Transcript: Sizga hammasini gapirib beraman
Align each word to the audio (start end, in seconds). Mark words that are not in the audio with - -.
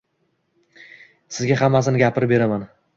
Sizga 1.37 1.61
hammasini 1.63 2.05
gapirib 2.07 2.37
beraman 2.37 2.71